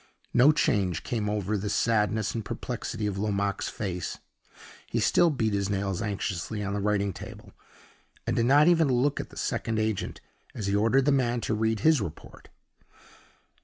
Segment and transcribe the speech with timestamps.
[0.33, 4.17] No change came over the sadness and perplexity of Lomaque's face.
[4.87, 7.53] He still beat his nails anxiously on the writing table,
[8.25, 10.19] and did not even look at the second agent
[10.55, 12.49] as he ordered the man to read his report.